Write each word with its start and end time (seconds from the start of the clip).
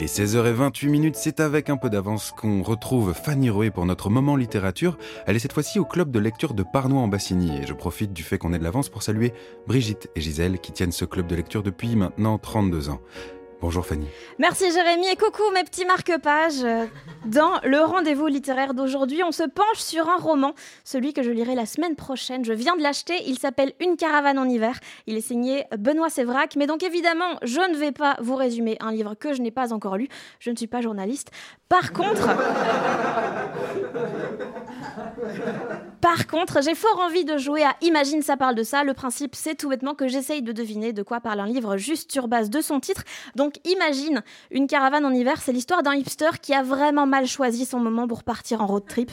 Il 0.00 0.04
est 0.04 0.18
16h28 0.18 0.88
minutes, 0.88 1.16
c'est 1.16 1.40
avec 1.40 1.68
un 1.68 1.76
peu 1.76 1.90
d'avance 1.90 2.32
qu'on 2.34 2.62
retrouve 2.62 3.12
Fanny 3.12 3.50
Roé 3.50 3.70
pour 3.70 3.84
notre 3.84 4.08
moment 4.08 4.34
littérature. 4.34 4.96
Elle 5.26 5.36
est 5.36 5.40
cette 5.40 5.52
fois-ci 5.52 5.78
au 5.78 5.84
club 5.84 6.10
de 6.10 6.18
lecture 6.18 6.54
de 6.54 6.62
Parnois 6.62 7.02
en 7.02 7.08
Bassigny 7.08 7.58
et 7.58 7.66
je 7.66 7.74
profite 7.74 8.14
du 8.14 8.22
fait 8.22 8.38
qu'on 8.38 8.54
ait 8.54 8.58
de 8.58 8.64
l'avance 8.64 8.88
pour 8.88 9.02
saluer 9.02 9.34
Brigitte 9.66 10.08
et 10.16 10.22
Gisèle 10.22 10.58
qui 10.58 10.72
tiennent 10.72 10.90
ce 10.90 11.04
club 11.04 11.26
de 11.26 11.34
lecture 11.34 11.62
depuis 11.62 11.96
maintenant 11.96 12.38
32 12.38 12.88
ans. 12.88 13.02
Bonjour 13.60 13.84
Fanny. 13.84 14.06
Merci 14.38 14.72
Jérémy 14.72 15.06
et 15.08 15.16
coucou 15.16 15.42
mes 15.52 15.64
petits 15.64 15.84
marque-pages. 15.84 16.64
Dans 17.26 17.60
le 17.62 17.80
rendez-vous 17.80 18.26
littéraire 18.26 18.72
d'aujourd'hui, 18.72 19.22
on 19.22 19.32
se 19.32 19.42
penche 19.42 19.76
sur 19.76 20.08
un 20.08 20.16
roman, 20.16 20.54
celui 20.82 21.12
que 21.12 21.22
je 21.22 21.30
lirai 21.30 21.54
la 21.54 21.66
semaine 21.66 21.94
prochaine. 21.94 22.42
Je 22.42 22.54
viens 22.54 22.74
de 22.74 22.82
l'acheter, 22.82 23.14
il 23.26 23.38
s'appelle 23.38 23.74
Une 23.78 23.96
caravane 23.96 24.38
en 24.38 24.48
hiver. 24.48 24.80
Il 25.06 25.18
est 25.18 25.20
signé 25.20 25.64
Benoît 25.76 26.08
Sévrac, 26.08 26.56
mais 26.56 26.66
donc 26.66 26.82
évidemment, 26.82 27.36
je 27.42 27.60
ne 27.60 27.76
vais 27.76 27.92
pas 27.92 28.16
vous 28.20 28.34
résumer 28.34 28.78
un 28.80 28.92
livre 28.92 29.14
que 29.14 29.34
je 29.34 29.42
n'ai 29.42 29.50
pas 29.50 29.74
encore 29.74 29.98
lu. 29.98 30.08
Je 30.38 30.50
ne 30.50 30.56
suis 30.56 30.66
pas 30.66 30.80
journaliste. 30.80 31.30
Par 31.68 31.92
contre, 31.92 32.28
par 36.00 36.26
contre, 36.26 36.62
j'ai 36.62 36.74
fort 36.74 37.00
envie 37.00 37.24
de 37.24 37.38
jouer 37.38 37.62
à 37.62 37.74
Imagine 37.82 38.22
ça 38.22 38.36
parle 38.36 38.54
de 38.54 38.62
ça. 38.62 38.84
Le 38.84 38.94
principe, 38.94 39.34
c'est 39.34 39.54
tout 39.54 39.68
bêtement 39.68 39.94
que 39.94 40.08
j'essaye 40.08 40.42
de 40.42 40.52
deviner 40.52 40.92
de 40.92 41.02
quoi 41.02 41.20
parle 41.20 41.40
un 41.40 41.46
livre 41.46 41.76
juste 41.76 42.10
sur 42.12 42.28
base 42.28 42.50
de 42.50 42.60
son 42.60 42.80
titre. 42.80 43.04
Donc 43.36 43.54
imagine 43.64 44.22
une 44.50 44.66
caravane 44.66 45.04
en 45.04 45.12
hiver, 45.12 45.40
c'est 45.40 45.52
l'histoire 45.52 45.82
d'un 45.82 45.94
hipster 45.94 46.30
qui 46.40 46.54
a 46.54 46.62
vraiment 46.62 47.06
mal 47.06 47.26
choisi 47.26 47.64
son 47.66 47.80
moment 47.80 48.06
pour 48.06 48.22
partir 48.22 48.62
en 48.62 48.66
road 48.66 48.84
trip. 48.86 49.10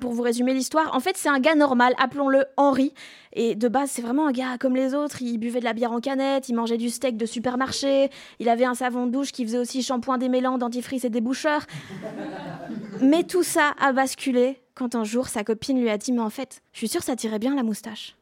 Pour 0.00 0.12
vous 0.12 0.22
résumer 0.22 0.52
l'histoire, 0.52 0.94
en 0.94 1.00
fait, 1.00 1.16
c'est 1.16 1.28
un 1.28 1.38
gars 1.40 1.54
normal, 1.54 1.94
appelons-le 1.98 2.44
Henri. 2.56 2.92
Et 3.32 3.54
de 3.54 3.68
base, 3.68 3.90
c'est 3.90 4.02
vraiment 4.02 4.26
un 4.26 4.32
gars 4.32 4.58
comme 4.58 4.76
les 4.76 4.94
autres. 4.94 5.22
Il 5.22 5.38
buvait 5.38 5.60
de 5.60 5.64
la 5.64 5.72
bière 5.72 5.92
en 5.92 6.00
canette, 6.00 6.48
il 6.48 6.54
mangeait 6.54 6.76
du 6.76 6.90
steak 6.90 7.16
de 7.16 7.26
supermarché, 7.26 8.10
il 8.38 8.48
avait 8.48 8.64
un 8.64 8.74
savon 8.74 9.06
de 9.06 9.10
douche 9.12 9.32
qui 9.32 9.44
faisait 9.44 9.58
aussi 9.58 9.82
shampoing 9.82 10.18
démêlant, 10.18 10.58
dentifrice 10.58 11.04
et 11.04 11.10
déboucheur. 11.10 11.62
Mais 13.00 13.24
tout 13.24 13.42
ça 13.42 13.74
a 13.80 13.92
basculé 13.92 14.60
quand 14.74 14.94
un 14.94 15.04
jour 15.04 15.28
sa 15.28 15.44
copine 15.44 15.80
lui 15.80 15.90
a 15.90 15.98
dit 15.98 16.12
Mais 16.12 16.20
en 16.20 16.30
fait, 16.30 16.62
je 16.72 16.78
suis 16.78 16.88
sûre 16.88 17.02
ça 17.02 17.16
tirait 17.16 17.38
bien 17.38 17.54
la 17.54 17.62
moustache. 17.62 18.16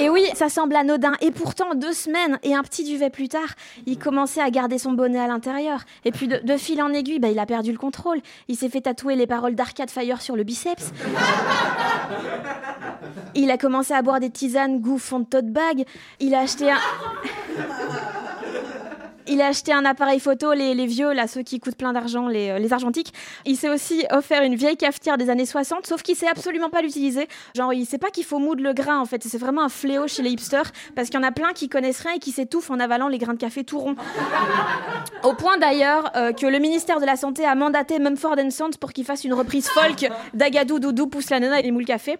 Et 0.00 0.08
oui, 0.08 0.24
ça 0.32 0.48
semble 0.48 0.76
anodin. 0.76 1.12
Et 1.20 1.30
pourtant, 1.30 1.74
deux 1.74 1.92
semaines 1.92 2.38
et 2.42 2.54
un 2.54 2.62
petit 2.62 2.84
duvet 2.84 3.10
plus 3.10 3.28
tard, 3.28 3.54
il 3.84 3.98
commençait 3.98 4.40
à 4.40 4.48
garder 4.48 4.78
son 4.78 4.92
bonnet 4.92 5.20
à 5.20 5.26
l'intérieur. 5.26 5.82
Et 6.06 6.10
puis, 6.10 6.26
de, 6.26 6.56
fil 6.56 6.82
en 6.82 6.90
aiguille, 6.94 7.18
bah, 7.18 7.28
il 7.28 7.38
a 7.38 7.44
perdu 7.44 7.70
le 7.70 7.76
contrôle. 7.76 8.20
Il 8.48 8.56
s'est 8.56 8.70
fait 8.70 8.80
tatouer 8.80 9.14
les 9.14 9.26
paroles 9.26 9.54
d'Arcade 9.54 9.90
Fire 9.90 10.22
sur 10.22 10.36
le 10.36 10.42
biceps. 10.42 10.92
Il 13.34 13.50
a 13.50 13.58
commencé 13.58 13.92
à 13.92 14.00
boire 14.00 14.20
des 14.20 14.30
tisanes 14.30 14.80
goût 14.80 14.98
fond 14.98 15.20
de 15.20 15.26
tote 15.26 15.52
bag. 15.52 15.84
Il 16.18 16.34
a 16.34 16.40
acheté 16.40 16.70
un. 16.70 16.78
Il 19.30 19.40
a 19.40 19.46
acheté 19.46 19.72
un 19.72 19.84
appareil 19.84 20.18
photo, 20.18 20.52
les, 20.52 20.74
les 20.74 20.86
vieux, 20.86 21.12
là, 21.12 21.28
ceux 21.28 21.42
qui 21.42 21.60
coûtent 21.60 21.76
plein 21.76 21.92
d'argent, 21.92 22.26
les, 22.26 22.50
euh, 22.50 22.72
argentiques. 22.72 23.12
Il 23.46 23.56
s'est 23.56 23.68
aussi 23.68 24.04
offert 24.10 24.42
une 24.42 24.56
vieille 24.56 24.76
cafetière 24.76 25.18
des 25.18 25.30
années 25.30 25.46
60, 25.46 25.86
sauf 25.86 26.02
qu'il 26.02 26.16
sait 26.16 26.26
absolument 26.26 26.68
pas 26.68 26.82
l'utiliser. 26.82 27.28
Genre, 27.54 27.72
il 27.72 27.86
sait 27.86 27.98
pas 27.98 28.10
qu'il 28.10 28.24
faut 28.24 28.40
moudre 28.40 28.62
le 28.62 28.72
grain, 28.72 28.98
en 28.98 29.04
fait. 29.04 29.22
C'est 29.22 29.38
vraiment 29.38 29.62
un 29.62 29.68
fléau 29.68 30.08
chez 30.08 30.22
les 30.22 30.30
hipsters, 30.30 30.72
parce 30.96 31.10
qu'il 31.10 31.20
y 31.20 31.22
en 31.22 31.26
a 31.26 31.30
plein 31.30 31.52
qui 31.52 31.68
connaissent 31.68 32.00
rien 32.00 32.14
et 32.14 32.18
qui 32.18 32.32
s'étouffent 32.32 32.72
en 32.72 32.80
avalant 32.80 33.06
les 33.06 33.18
grains 33.18 33.34
de 33.34 33.38
café 33.38 33.62
tout 33.62 33.78
ronds. 33.78 33.94
Au 35.22 35.34
point 35.34 35.58
d'ailleurs 35.58 36.10
euh, 36.16 36.32
que 36.32 36.46
le 36.46 36.58
ministère 36.58 36.98
de 36.98 37.06
la 37.06 37.14
Santé 37.14 37.44
a 37.44 37.54
mandaté 37.54 38.00
Mumford 38.00 38.36
Sons 38.50 38.70
pour 38.80 38.92
qu'il 38.92 39.04
fasse 39.04 39.24
une 39.24 39.34
reprise 39.34 39.68
folk 39.68 40.10
d'Agadou 40.34 40.80
Doudou 40.80 41.06
pousse 41.06 41.30
la 41.30 41.38
nana 41.38 41.60
et 41.60 41.62
les 41.62 41.70
moules 41.70 41.84
café. 41.84 42.18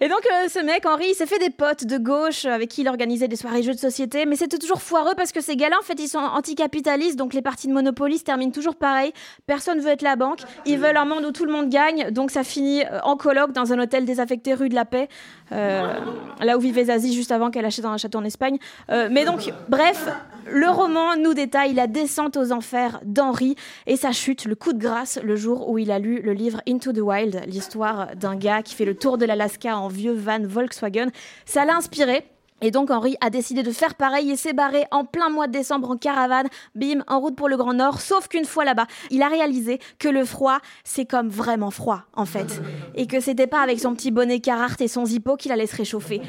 Et 0.00 0.08
donc, 0.08 0.20
euh, 0.26 0.48
ce 0.48 0.60
mec, 0.60 0.86
Henri, 0.86 1.06
il 1.10 1.14
s'est 1.14 1.26
fait 1.26 1.40
des 1.40 1.50
potes 1.50 1.84
de 1.84 1.98
gauche 1.98 2.44
euh, 2.44 2.52
avec 2.52 2.68
qui 2.68 2.82
il 2.82 2.88
organisait 2.88 3.26
des 3.26 3.34
soirées 3.34 3.64
jeux 3.64 3.74
de 3.74 3.78
société, 3.78 4.26
mais 4.26 4.36
c'était 4.36 4.58
toujours 4.58 4.80
foireux 4.80 5.14
parce 5.16 5.32
que 5.32 5.40
ces 5.40 5.56
gars-là, 5.56 5.74
en 5.76 5.82
fait, 5.82 5.98
ils 5.98 6.06
sont 6.06 6.18
anticapitalistes, 6.18 7.16
donc 7.16 7.34
les 7.34 7.42
parties 7.42 7.66
de 7.66 7.72
Monopoly 7.72 8.18
se 8.18 8.22
terminent 8.22 8.52
toujours 8.52 8.76
pareil. 8.76 9.12
Personne 9.46 9.80
veut 9.80 9.90
être 9.90 10.02
la 10.02 10.14
banque. 10.14 10.42
Ils 10.66 10.78
veulent 10.78 10.96
un 10.96 11.04
monde 11.04 11.24
où 11.24 11.32
tout 11.32 11.44
le 11.44 11.50
monde 11.50 11.68
gagne, 11.68 12.12
donc 12.12 12.30
ça 12.30 12.44
finit 12.44 12.84
euh, 12.84 13.00
en 13.02 13.16
colloque 13.16 13.50
dans 13.50 13.72
un 13.72 13.78
hôtel 13.80 14.04
désaffecté 14.04 14.54
rue 14.54 14.68
de 14.68 14.76
la 14.76 14.84
Paix, 14.84 15.08
là 15.50 16.56
où 16.56 16.60
vivait 16.60 16.84
Zazie 16.84 17.14
juste 17.14 17.32
avant 17.32 17.50
qu'elle 17.50 17.64
achète 17.64 17.84
un 17.84 17.96
château 17.96 18.18
en 18.18 18.24
Espagne. 18.24 18.58
Mais 18.88 19.24
donc, 19.24 19.50
bref, 19.68 20.08
le 20.50 20.68
roman 20.68 21.16
nous 21.16 21.34
détaille 21.34 21.74
la 21.74 21.86
descente 21.86 22.36
aux 22.36 22.52
enfers 22.52 23.00
d'Henri 23.04 23.56
et 23.86 23.96
sa 23.96 24.12
chute, 24.12 24.44
le 24.44 24.54
coup 24.54 24.72
de 24.72 24.78
grâce, 24.78 25.18
le 25.22 25.36
jour 25.36 25.68
où 25.68 25.78
il 25.78 25.90
a 25.90 25.98
lu 25.98 26.20
le 26.22 26.32
livre 26.32 26.60
Into 26.68 26.92
the 26.92 27.00
Wild, 27.00 27.42
l'histoire 27.46 28.14
d'un 28.16 28.36
gars 28.36 28.62
qui 28.62 28.74
fait 28.74 28.84
le 28.84 28.94
tour 28.94 29.18
de 29.18 29.24
l'Alaska 29.24 29.76
en 29.76 29.87
vieux 29.88 30.14
van 30.14 30.40
Volkswagen. 30.42 31.08
Ça 31.44 31.64
l'a 31.64 31.76
inspiré. 31.76 32.24
Et 32.60 32.70
donc 32.70 32.90
Henri 32.90 33.16
a 33.20 33.30
décidé 33.30 33.62
de 33.62 33.70
faire 33.70 33.94
pareil 33.94 34.30
et 34.30 34.36
s'est 34.36 34.52
barré 34.52 34.84
en 34.90 35.04
plein 35.04 35.28
mois 35.28 35.46
de 35.46 35.52
décembre 35.52 35.90
en 35.90 35.96
caravane, 35.96 36.48
bim, 36.74 37.04
en 37.06 37.20
route 37.20 37.36
pour 37.36 37.48
le 37.48 37.56
Grand 37.56 37.74
Nord, 37.74 38.00
sauf 38.00 38.26
qu'une 38.26 38.44
fois 38.44 38.64
là-bas, 38.64 38.86
il 39.10 39.22
a 39.22 39.28
réalisé 39.28 39.78
que 39.98 40.08
le 40.08 40.24
froid, 40.24 40.58
c'est 40.82 41.04
comme 41.04 41.28
vraiment 41.28 41.70
froid, 41.70 42.02
en 42.14 42.24
fait. 42.24 42.60
Et 42.96 43.06
que 43.06 43.20
c'était 43.20 43.46
pas 43.46 43.60
avec 43.60 43.78
son 43.78 43.94
petit 43.94 44.10
bonnet 44.10 44.40
Carhartt 44.40 44.80
et 44.80 44.88
son 44.88 45.04
zippo 45.04 45.36
qu'il 45.36 45.52
allait 45.52 45.68
se 45.68 45.76
réchauffer. 45.76 46.20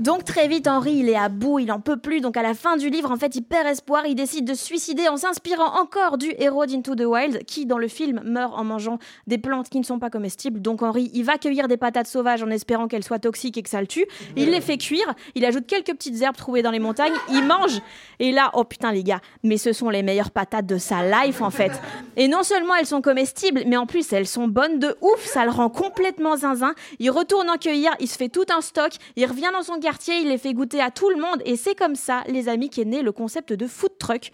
Donc 0.00 0.24
très 0.24 0.48
vite, 0.48 0.66
Henri, 0.66 0.96
il 0.96 1.08
est 1.08 1.16
à 1.16 1.28
bout, 1.28 1.60
il 1.60 1.70
en 1.70 1.80
peut 1.80 1.96
plus, 1.96 2.20
donc 2.20 2.36
à 2.36 2.42
la 2.42 2.54
fin 2.54 2.76
du 2.76 2.90
livre, 2.90 3.10
en 3.10 3.16
fait, 3.16 3.36
il 3.36 3.42
perd 3.42 3.66
espoir, 3.68 4.06
il 4.06 4.14
décide 4.14 4.44
de 4.44 4.54
se 4.54 4.64
suicider 4.64 5.08
en 5.08 5.16
s'inspirant 5.16 5.80
encore 5.80 6.18
du 6.18 6.34
héros 6.38 6.66
d'Into 6.66 6.94
the 6.94 7.04
Wild, 7.06 7.44
qui, 7.44 7.64
dans 7.64 7.78
le 7.78 7.86
film, 7.86 8.20
meurt 8.24 8.52
en 8.58 8.64
mangeant 8.64 8.98
des 9.26 9.38
plantes 9.38 9.68
qui 9.68 9.78
ne 9.78 9.84
sont 9.84 10.00
pas 10.00 10.10
comestibles. 10.10 10.60
Donc 10.60 10.82
Henri, 10.82 11.10
il 11.14 11.24
va 11.24 11.38
cueillir 11.38 11.68
des 11.68 11.76
patates 11.76 12.08
sauvages 12.08 12.42
en 12.42 12.50
espérant 12.50 12.88
qu'elles 12.88 13.04
soient 13.04 13.20
toxiques 13.20 13.56
et 13.56 13.62
que 13.62 13.70
ça 13.70 13.80
le 13.80 13.86
tue. 13.86 14.06
Il 14.36 14.50
les 14.50 14.60
fait 14.60 14.78
cuire, 14.78 15.14
il 15.36 15.44
ajoute 15.44 15.66
quelques 15.66 15.92
petites 15.92 16.20
herbes 16.20 16.36
trouvées 16.36 16.62
dans 16.62 16.72
les 16.72 16.80
montagnes, 16.80 17.14
il 17.30 17.44
mange. 17.44 17.80
Et 18.18 18.32
là, 18.32 18.50
oh 18.54 18.64
putain 18.64 18.90
les 18.90 19.04
gars, 19.04 19.20
mais 19.42 19.58
ce 19.58 19.72
sont 19.72 19.90
les 19.90 20.02
meilleures 20.02 20.30
patates 20.30 20.66
de 20.66 20.78
sa 20.78 21.04
life 21.04 21.40
en 21.40 21.50
fait. 21.50 21.72
Et 22.16 22.26
non 22.26 22.42
seulement 22.42 22.74
elles 22.74 22.86
sont 22.86 23.02
comestibles, 23.02 23.62
mais 23.66 23.76
en 23.76 23.86
plus 23.86 24.12
elles 24.12 24.26
sont 24.26 24.48
bonnes 24.48 24.78
de 24.78 24.96
ouf, 25.00 25.24
ça 25.24 25.44
le 25.44 25.50
rend 25.50 25.68
complètement 25.68 26.36
zinzin. 26.36 26.74
Il 26.98 27.10
retourne 27.10 27.48
en 27.48 27.56
cueillir, 27.56 27.92
il 28.00 28.08
se 28.08 28.16
fait 28.16 28.28
tout 28.28 28.46
un 28.54 28.60
stock, 28.60 28.92
il 29.16 29.26
revient 29.26 29.50
dans 29.52 29.62
son 29.62 29.78
quartier, 29.84 30.16
il 30.20 30.28
les 30.28 30.38
fait 30.38 30.54
goûter 30.54 30.80
à 30.80 30.90
tout 30.90 31.10
le 31.10 31.16
monde. 31.16 31.42
Et 31.44 31.56
c'est 31.56 31.74
comme 31.74 31.94
ça, 31.94 32.22
les 32.26 32.48
amis, 32.48 32.70
qu'est 32.70 32.86
né 32.86 33.02
le 33.02 33.12
concept 33.12 33.52
de 33.52 33.66
food 33.66 33.98
truck. 33.98 34.32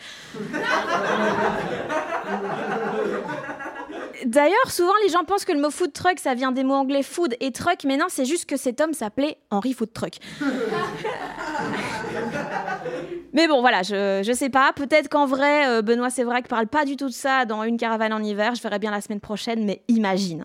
D'ailleurs, 4.25 4.71
souvent 4.71 4.93
les 5.03 5.09
gens 5.09 5.25
pensent 5.25 5.44
que 5.44 5.53
le 5.53 5.61
mot 5.61 5.71
food 5.71 5.93
truck 5.93 6.19
ça 6.21 6.34
vient 6.34 6.53
des 6.53 6.62
mots 6.62 6.75
anglais 6.75 7.03
food 7.03 7.34
et 7.41 7.53
truck, 7.53 7.84
mais 7.84 7.97
non, 7.97 8.06
c'est 8.09 8.27
juste 8.27 8.44
que 8.44 8.56
cet 8.56 8.81
homme 8.81 8.93
s'appelait 8.93 9.38
Henri 9.50 9.72
Food 9.72 9.93
Truck. 9.93 10.15
mais 13.32 13.49
bon, 13.49 13.61
voilà, 13.61 13.82
je, 13.82 14.22
je 14.25 14.32
sais 14.32 14.50
pas. 14.50 14.72
Peut-être 14.75 15.09
qu'en 15.09 15.27
vrai, 15.27 15.67
euh, 15.69 15.82
Benoît 15.82 16.11
Sévrac 16.11 16.49
parle 16.49 16.67
pas 16.67 16.85
du 16.85 16.97
tout 16.97 17.08
de 17.08 17.14
ça 17.14 17.44
dans 17.47 17.62
Une 17.64 17.79
caravane 17.79 18.12
en 18.12 18.23
hiver. 18.23 18.55
Je 18.55 18.62
verrai 18.62 18.79
bien 18.79 18.91
la 18.91 19.00
semaine 19.00 19.20
prochaine, 19.20 19.64
mais 19.64 19.82
imagine. 19.88 20.44